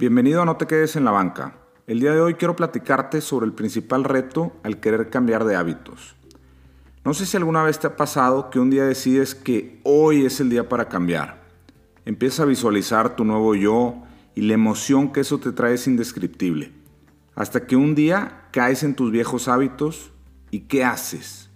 Bienvenido 0.00 0.40
a 0.40 0.44
No 0.44 0.56
te 0.56 0.68
quedes 0.68 0.94
en 0.94 1.04
la 1.04 1.10
banca. 1.10 1.58
El 1.88 1.98
día 1.98 2.12
de 2.12 2.20
hoy 2.20 2.34
quiero 2.34 2.54
platicarte 2.54 3.20
sobre 3.20 3.46
el 3.46 3.52
principal 3.52 4.04
reto 4.04 4.52
al 4.62 4.78
querer 4.78 5.10
cambiar 5.10 5.44
de 5.44 5.56
hábitos. 5.56 6.14
No 7.04 7.14
sé 7.14 7.26
si 7.26 7.36
alguna 7.36 7.64
vez 7.64 7.80
te 7.80 7.88
ha 7.88 7.96
pasado 7.96 8.48
que 8.48 8.60
un 8.60 8.70
día 8.70 8.84
decides 8.84 9.34
que 9.34 9.80
hoy 9.82 10.24
es 10.24 10.38
el 10.38 10.50
día 10.50 10.68
para 10.68 10.88
cambiar. 10.88 11.42
Empiezas 12.04 12.38
a 12.38 12.44
visualizar 12.44 13.16
tu 13.16 13.24
nuevo 13.24 13.56
yo 13.56 14.04
y 14.36 14.42
la 14.42 14.54
emoción 14.54 15.12
que 15.12 15.18
eso 15.18 15.38
te 15.38 15.50
trae 15.50 15.74
es 15.74 15.88
indescriptible. 15.88 16.70
Hasta 17.34 17.66
que 17.66 17.74
un 17.74 17.96
día 17.96 18.46
caes 18.52 18.84
en 18.84 18.94
tus 18.94 19.10
viejos 19.10 19.48
hábitos 19.48 20.12
y 20.52 20.60
¿qué 20.68 20.84
haces? 20.84 21.50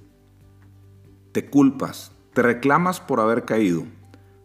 Te 1.30 1.48
culpas, 1.48 2.11
te 2.32 2.43
reclamas 2.43 2.98
por 2.98 3.20
haber 3.20 3.45
caído. 3.45 3.84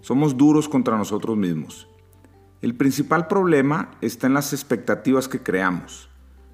Somos 0.01 0.37
duros 0.37 0.69
contra 0.69 0.99
nosotros 0.99 1.35
mismos. 1.35 1.87
El 2.61 2.75
principal 2.75 3.27
problema 3.27 3.91
está 4.01 4.27
en 4.27 4.33
las 4.33 4.53
expectativas 4.53 5.27
que 5.27 5.43
creamos. 5.43 6.09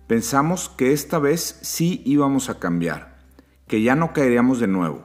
Pensamos 0.08 0.70
que 0.70 0.92
esta 0.92 1.20
vez 1.20 1.60
sí 1.62 2.02
íbamos 2.06 2.50
a 2.50 2.60
cambiar 2.60 3.14
que 3.68 3.82
ya 3.82 3.96
no 3.96 4.14
caeríamos 4.14 4.60
de 4.60 4.68
nuevo. 4.68 5.02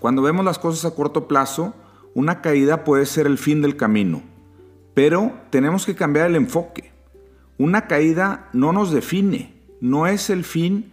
Cuando 0.00 0.22
vemos 0.22 0.44
las 0.44 0.58
cosas 0.58 0.84
a 0.84 0.96
corto 0.96 1.28
plazo, 1.28 1.74
una 2.12 2.40
caída 2.40 2.84
puede 2.84 3.06
ser 3.06 3.26
el 3.26 3.38
fin 3.38 3.62
del 3.62 3.76
camino, 3.76 4.22
pero 4.94 5.32
tenemos 5.50 5.86
que 5.86 5.94
cambiar 5.94 6.26
el 6.26 6.34
enfoque. 6.34 6.90
Una 7.58 7.86
caída 7.86 8.48
no 8.52 8.72
nos 8.72 8.90
define, 8.90 9.62
no 9.80 10.08
es 10.08 10.28
el 10.28 10.42
fin 10.42 10.92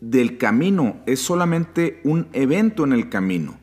del 0.00 0.36
camino, 0.36 0.96
es 1.06 1.20
solamente 1.20 2.00
un 2.02 2.28
evento 2.32 2.84
en 2.84 2.92
el 2.92 3.08
camino. 3.08 3.58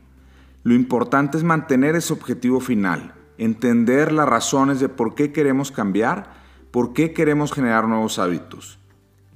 Lo 0.63 0.73
importante 0.73 1.37
es 1.37 1.43
mantener 1.43 1.95
ese 1.95 2.13
objetivo 2.13 2.59
final, 2.59 3.13
entender 3.37 4.11
las 4.11 4.27
razones 4.27 4.79
de 4.79 4.89
por 4.89 5.15
qué 5.15 5.31
queremos 5.31 5.71
cambiar, 5.71 6.33
por 6.71 6.93
qué 6.93 7.13
queremos 7.13 7.51
generar 7.51 7.87
nuevos 7.87 8.19
hábitos. 8.19 8.79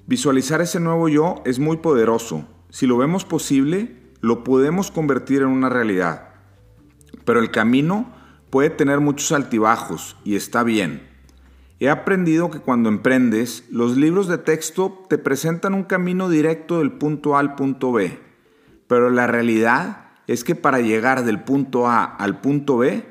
Visualizar 0.07 0.61
ese 0.61 0.79
nuevo 0.79 1.07
yo 1.07 1.41
es 1.45 1.59
muy 1.59 1.77
poderoso, 1.77 2.45
si 2.69 2.85
lo 2.85 2.97
vemos 2.97 3.25
posible, 3.25 3.95
lo 4.21 4.43
podemos 4.43 4.91
convertir 4.91 5.41
en 5.41 5.47
una 5.47 5.69
realidad. 5.69 6.29
Pero 7.25 7.39
el 7.39 7.51
camino 7.51 8.11
puede 8.49 8.69
tener 8.69 8.99
muchos 8.99 9.31
altibajos 9.31 10.17
y 10.23 10.35
está 10.35 10.63
bien. 10.63 11.07
He 11.79 11.89
aprendido 11.89 12.51
que 12.51 12.59
cuando 12.59 12.89
emprendes, 12.89 13.65
los 13.71 13.97
libros 13.97 14.27
de 14.27 14.37
texto 14.37 15.05
te 15.09 15.17
presentan 15.17 15.73
un 15.73 15.83
camino 15.83 16.29
directo 16.29 16.79
del 16.79 16.91
punto 16.91 17.35
A 17.35 17.39
al 17.39 17.55
punto 17.55 17.91
B. 17.91 18.19
Pero 18.87 19.09
la 19.09 19.27
realidad 19.27 20.09
es 20.27 20.43
que 20.43 20.55
para 20.55 20.79
llegar 20.79 21.23
del 21.23 21.41
punto 21.41 21.87
A 21.87 22.03
al 22.03 22.41
punto 22.41 22.77
B 22.77 23.05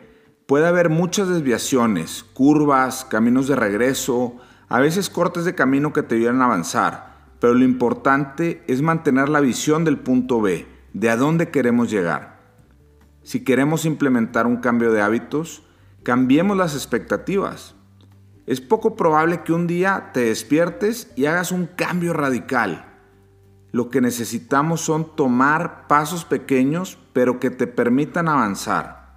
puede 0.48 0.66
haber 0.66 0.88
muchas 0.88 1.28
desviaciones, 1.28 2.24
curvas, 2.34 3.04
caminos 3.04 3.46
de 3.46 3.54
regreso, 3.54 4.34
a 4.68 4.80
veces 4.80 5.08
cortes 5.08 5.44
de 5.44 5.54
camino 5.54 5.92
que 5.92 6.02
te 6.02 6.16
ayudan 6.16 6.42
a 6.42 6.46
avanzar 6.46 7.08
pero 7.40 7.54
lo 7.54 7.64
importante 7.64 8.62
es 8.66 8.82
mantener 8.82 9.28
la 9.28 9.40
visión 9.40 9.84
del 9.84 9.98
punto 9.98 10.40
B, 10.40 10.66
de 10.92 11.10
a 11.10 11.16
dónde 11.16 11.50
queremos 11.50 11.90
llegar. 11.90 12.38
Si 13.22 13.44
queremos 13.44 13.84
implementar 13.84 14.46
un 14.46 14.56
cambio 14.56 14.92
de 14.92 15.02
hábitos, 15.02 15.62
cambiemos 16.02 16.56
las 16.56 16.74
expectativas. 16.74 17.74
Es 18.46 18.60
poco 18.60 18.96
probable 18.96 19.42
que 19.42 19.52
un 19.52 19.66
día 19.66 20.10
te 20.12 20.20
despiertes 20.20 21.12
y 21.16 21.26
hagas 21.26 21.52
un 21.52 21.66
cambio 21.66 22.12
radical. 22.12 22.86
Lo 23.70 23.90
que 23.90 24.00
necesitamos 24.00 24.80
son 24.80 25.14
tomar 25.14 25.86
pasos 25.86 26.24
pequeños, 26.24 26.98
pero 27.12 27.38
que 27.38 27.50
te 27.50 27.66
permitan 27.66 28.26
avanzar. 28.28 29.07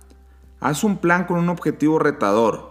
Haz 0.61 0.83
un 0.83 0.97
plan 0.97 1.25
con 1.25 1.39
un 1.39 1.49
objetivo 1.49 1.97
retador, 1.97 2.69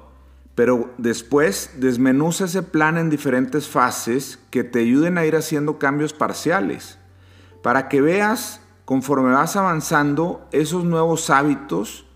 pero 0.54 0.90
después 0.96 1.72
desmenuza 1.78 2.44
ese 2.44 2.62
plan 2.62 2.96
en 2.96 3.10
diferentes 3.10 3.66
fases 3.66 4.38
que 4.50 4.62
te 4.62 4.78
ayuden 4.78 5.18
a 5.18 5.26
ir 5.26 5.34
haciendo 5.34 5.80
cambios 5.80 6.12
parciales, 6.12 7.00
para 7.64 7.88
que 7.88 8.00
veas 8.00 8.60
conforme 8.84 9.32
vas 9.32 9.56
avanzando 9.56 10.46
esos 10.52 10.84
nuevos 10.84 11.30
hábitos 11.30 12.06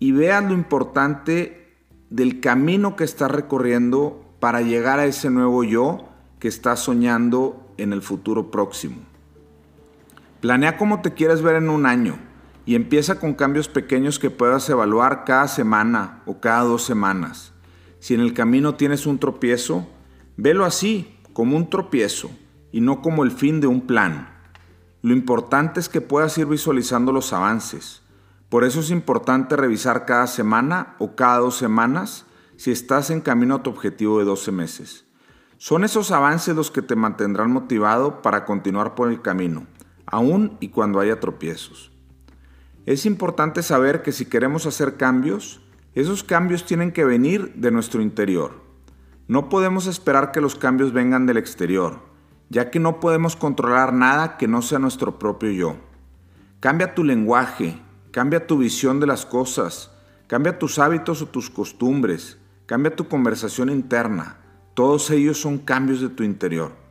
y 0.00 0.10
veas 0.10 0.42
lo 0.42 0.54
importante 0.54 1.72
del 2.10 2.40
camino 2.40 2.96
que 2.96 3.04
estás 3.04 3.30
recorriendo 3.30 4.24
para 4.40 4.60
llegar 4.60 4.98
a 4.98 5.06
ese 5.06 5.30
nuevo 5.30 5.62
yo 5.62 6.08
que 6.40 6.48
estás 6.48 6.80
soñando 6.80 7.72
en 7.78 7.92
el 7.92 8.02
futuro 8.02 8.50
próximo. 8.50 8.96
Planea 10.40 10.76
cómo 10.76 11.00
te 11.00 11.14
quieres 11.14 11.42
ver 11.42 11.54
en 11.54 11.70
un 11.70 11.86
año 11.86 12.25
y 12.66 12.74
empieza 12.74 13.20
con 13.20 13.34
cambios 13.34 13.68
pequeños 13.68 14.18
que 14.18 14.28
puedas 14.28 14.68
evaluar 14.68 15.24
cada 15.24 15.46
semana 15.46 16.22
o 16.26 16.40
cada 16.40 16.62
dos 16.62 16.82
semanas. 16.82 17.54
Si 18.00 18.12
en 18.12 18.20
el 18.20 18.34
camino 18.34 18.74
tienes 18.74 19.06
un 19.06 19.18
tropiezo, 19.18 19.88
velo 20.36 20.64
así, 20.64 21.16
como 21.32 21.56
un 21.56 21.70
tropiezo, 21.70 22.30
y 22.72 22.80
no 22.80 23.00
como 23.00 23.22
el 23.22 23.30
fin 23.30 23.60
de 23.60 23.68
un 23.68 23.86
plan. 23.86 24.36
Lo 25.00 25.14
importante 25.14 25.78
es 25.78 25.88
que 25.88 26.00
puedas 26.00 26.36
ir 26.38 26.46
visualizando 26.46 27.12
los 27.12 27.32
avances. 27.32 28.02
Por 28.48 28.64
eso 28.64 28.80
es 28.80 28.90
importante 28.90 29.56
revisar 29.56 30.04
cada 30.04 30.26
semana 30.26 30.96
o 30.98 31.14
cada 31.14 31.38
dos 31.38 31.56
semanas 31.56 32.26
si 32.56 32.72
estás 32.72 33.10
en 33.10 33.20
camino 33.20 33.54
a 33.54 33.62
tu 33.62 33.70
objetivo 33.70 34.18
de 34.18 34.24
12 34.24 34.50
meses. 34.50 35.06
Son 35.58 35.84
esos 35.84 36.10
avances 36.10 36.56
los 36.56 36.70
que 36.70 36.82
te 36.82 36.96
mantendrán 36.96 37.52
motivado 37.52 38.22
para 38.22 38.44
continuar 38.44 38.94
por 38.94 39.08
el 39.08 39.22
camino, 39.22 39.66
aun 40.04 40.56
y 40.60 40.68
cuando 40.68 41.00
haya 41.00 41.20
tropiezos. 41.20 41.95
Es 42.86 43.04
importante 43.04 43.64
saber 43.64 44.02
que 44.02 44.12
si 44.12 44.26
queremos 44.26 44.64
hacer 44.64 44.96
cambios, 44.96 45.60
esos 45.96 46.22
cambios 46.22 46.64
tienen 46.64 46.92
que 46.92 47.04
venir 47.04 47.52
de 47.56 47.72
nuestro 47.72 48.00
interior. 48.00 48.62
No 49.26 49.48
podemos 49.48 49.88
esperar 49.88 50.30
que 50.30 50.40
los 50.40 50.54
cambios 50.54 50.92
vengan 50.92 51.26
del 51.26 51.36
exterior, 51.36 51.98
ya 52.48 52.70
que 52.70 52.78
no 52.78 53.00
podemos 53.00 53.34
controlar 53.34 53.92
nada 53.92 54.36
que 54.36 54.46
no 54.46 54.62
sea 54.62 54.78
nuestro 54.78 55.18
propio 55.18 55.50
yo. 55.50 55.76
Cambia 56.60 56.94
tu 56.94 57.02
lenguaje, 57.02 57.76
cambia 58.12 58.46
tu 58.46 58.58
visión 58.58 59.00
de 59.00 59.08
las 59.08 59.26
cosas, 59.26 59.90
cambia 60.28 60.60
tus 60.60 60.78
hábitos 60.78 61.22
o 61.22 61.26
tus 61.26 61.50
costumbres, 61.50 62.38
cambia 62.66 62.94
tu 62.94 63.08
conversación 63.08 63.68
interna. 63.68 64.38
Todos 64.74 65.10
ellos 65.10 65.40
son 65.40 65.58
cambios 65.58 66.00
de 66.00 66.08
tu 66.08 66.22
interior. 66.22 66.85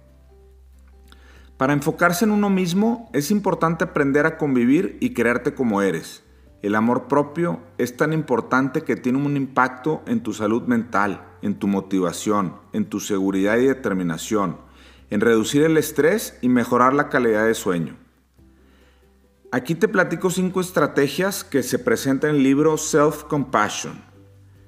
Para 1.58 1.72
enfocarse 1.72 2.26
en 2.26 2.32
uno 2.32 2.50
mismo 2.50 3.10
es 3.14 3.32
importante 3.32 3.86
aprender 3.86 4.26
a 4.26 4.38
convivir 4.38 4.98
y 5.00 5.14
crearte 5.14 5.54
como 5.54 5.82
eres. 5.82 6.24
El 6.62 6.76
amor 6.76 7.08
propio 7.08 7.62
es 7.78 7.96
tan 7.96 8.12
importante 8.12 8.82
que 8.82 8.98
tiene 8.98 9.20
un 9.20 9.38
impacto 9.38 10.02
en 10.06 10.22
tu 10.22 10.34
salud 10.34 10.64
mental, 10.64 11.26
en 11.42 11.56
tu 11.56 11.68
motivación, 11.68 12.56
en 12.74 12.86
tu 12.86 13.00
seguridad 13.00 13.58
y 13.58 13.68
determinación, 13.68 14.58
en 15.10 15.22
reducir 15.22 15.64
el 15.64 15.78
estrés 15.78 16.38
y 16.42 16.50
mejorar 16.50 16.94
la 16.94 17.08
calidad 17.08 17.46
de 17.46 17.54
sueño. 17.54 17.96
Aquí 19.52 19.76
te 19.76 19.88
platico 19.88 20.30
cinco 20.30 20.60
estrategias 20.60 21.46
que 21.46 21.64
se 21.64 21.80
presentan 21.80 22.32
en 22.32 22.36
el 22.38 22.44
libro 22.44 22.78
Self 22.78 23.24
Compassion. 23.24 24.04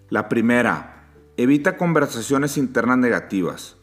La 0.10 0.30
primera, 0.30 1.10
evita 1.36 1.76
conversaciones 1.76 2.58
internas 2.58 2.98
negativas. 2.98 3.76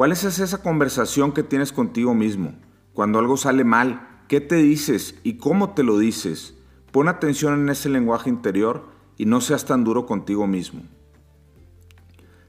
¿Cuál 0.00 0.12
es 0.12 0.24
esa 0.24 0.62
conversación 0.62 1.32
que 1.32 1.42
tienes 1.42 1.72
contigo 1.72 2.14
mismo? 2.14 2.54
Cuando 2.94 3.18
algo 3.18 3.36
sale 3.36 3.64
mal, 3.64 4.22
¿qué 4.28 4.40
te 4.40 4.54
dices 4.54 5.20
y 5.24 5.36
cómo 5.36 5.74
te 5.74 5.82
lo 5.82 5.98
dices? 5.98 6.54
Pon 6.90 7.06
atención 7.06 7.52
en 7.60 7.68
ese 7.68 7.90
lenguaje 7.90 8.30
interior 8.30 8.88
y 9.18 9.26
no 9.26 9.42
seas 9.42 9.66
tan 9.66 9.84
duro 9.84 10.06
contigo 10.06 10.46
mismo. 10.46 10.84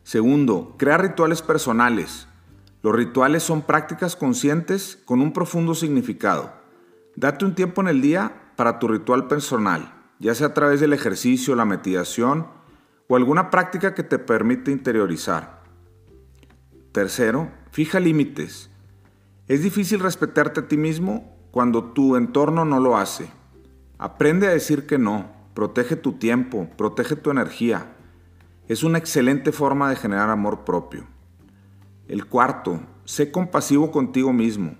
Segundo, 0.03 0.75
crea 0.77 0.97
rituales 0.97 1.41
personales. 1.41 2.29
Los 2.83 2.95
rituales 2.95 3.43
son 3.43 3.63
prácticas 3.63 4.15
conscientes 4.15 4.97
con 5.03 5.19
un 5.19 5.33
profundo 5.33 5.75
significado. 5.75 6.53
Date 7.17 7.43
un 7.43 7.53
tiempo 7.53 7.81
en 7.81 7.89
el 7.89 8.01
día 8.01 8.53
para 8.55 8.79
tu 8.79 8.87
ritual 8.87 9.27
personal, 9.27 9.93
ya 10.19 10.33
sea 10.35 10.47
a 10.47 10.53
través 10.53 10.79
del 10.79 10.93
ejercicio, 10.93 11.53
la 11.57 11.65
meditación 11.65 12.47
o 13.09 13.17
alguna 13.17 13.49
práctica 13.49 13.93
que 13.93 14.03
te 14.03 14.19
permite 14.19 14.71
interiorizar. 14.71 15.60
Tercero, 16.91 17.49
fija 17.71 18.01
límites. 18.01 18.69
Es 19.47 19.63
difícil 19.63 20.01
respetarte 20.01 20.59
a 20.59 20.67
ti 20.67 20.75
mismo 20.75 21.37
cuando 21.49 21.93
tu 21.93 22.17
entorno 22.17 22.65
no 22.65 22.81
lo 22.81 22.97
hace. 22.97 23.29
Aprende 23.97 24.47
a 24.47 24.51
decir 24.51 24.87
que 24.87 24.97
no, 24.97 25.31
protege 25.53 25.95
tu 25.95 26.13
tiempo, 26.13 26.67
protege 26.75 27.15
tu 27.15 27.31
energía. 27.31 27.95
Es 28.67 28.83
una 28.83 28.97
excelente 28.97 29.53
forma 29.53 29.89
de 29.89 29.95
generar 29.95 30.29
amor 30.29 30.65
propio. 30.65 31.05
El 32.09 32.25
cuarto, 32.25 32.81
sé 33.05 33.31
compasivo 33.31 33.89
contigo 33.89 34.33
mismo. 34.33 34.75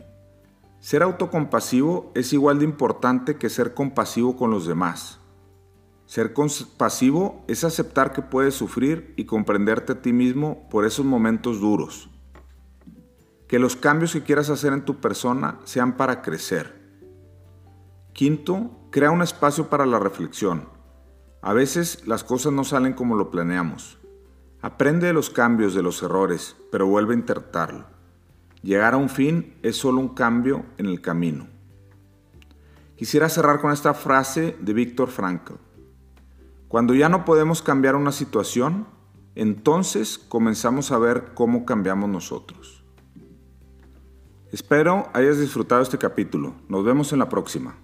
Ser 0.82 1.04
autocompasivo 1.04 2.12
es 2.14 2.34
igual 2.34 2.60
de 2.60 2.66
importante 2.66 3.38
que 3.38 3.50
ser 3.50 3.74
compasivo 3.74 4.36
con 4.36 4.52
los 4.52 4.68
demás. 4.68 5.21
Ser 6.12 6.34
compasivo 6.34 7.46
es 7.48 7.64
aceptar 7.64 8.12
que 8.12 8.22
puedes 8.22 8.54
sufrir 8.54 9.14
y 9.16 9.24
comprenderte 9.24 9.94
a 9.94 10.02
ti 10.02 10.12
mismo 10.12 10.68
por 10.70 10.84
esos 10.84 11.06
momentos 11.06 11.62
duros. 11.62 12.10
Que 13.48 13.60
los 13.60 13.78
cambios 13.78 14.12
que 14.12 14.22
quieras 14.22 14.50
hacer 14.50 14.74
en 14.74 14.84
tu 14.84 15.00
persona 15.00 15.62
sean 15.64 15.96
para 15.96 16.22
crecer. 16.22 16.82
Quinto, 18.12 18.90
crea 18.92 19.10
un 19.10 19.22
espacio 19.22 19.70
para 19.70 19.86
la 19.86 20.00
reflexión. 20.00 20.68
A 21.42 21.54
veces 21.54 22.06
las 22.06 22.26
cosas 22.26 22.52
no 22.52 22.66
salen 22.66 22.92
como 22.92 23.16
lo 23.16 23.32
planeamos. 23.32 23.98
Aprende 24.62 25.08
de 25.08 25.14
los 25.14 25.30
cambios, 25.30 25.74
de 25.74 25.82
los 25.82 26.04
errores, 26.04 26.58
pero 26.74 26.88
vuelve 26.88 27.14
a 27.14 27.20
intentarlo. 27.20 27.86
Llegar 28.62 28.96
a 28.96 28.98
un 28.98 29.08
fin 29.08 29.56
es 29.62 29.78
solo 29.78 30.02
un 30.02 30.10
cambio 30.10 30.66
en 30.78 30.88
el 30.88 31.00
camino. 31.00 31.48
Quisiera 32.98 33.30
cerrar 33.30 33.62
con 33.62 33.72
esta 33.72 33.94
frase 33.94 34.58
de 34.60 34.74
Víctor 34.74 35.08
Frankl. 35.08 35.71
Cuando 36.72 36.96
ya 36.96 37.10
no 37.10 37.26
podemos 37.26 37.62
cambiar 37.62 37.98
una 37.98 38.14
situación, 38.14 38.88
entonces 39.36 40.18
comenzamos 40.18 40.94
a 40.94 40.98
ver 40.98 41.34
cómo 41.34 41.66
cambiamos 41.66 42.10
nosotros. 42.10 42.86
Espero 44.54 45.10
hayas 45.12 45.38
disfrutado 45.38 45.82
este 45.82 45.98
capítulo. 45.98 46.54
Nos 46.70 46.86
vemos 46.86 47.12
en 47.12 47.20
la 47.20 47.28
próxima. 47.28 47.76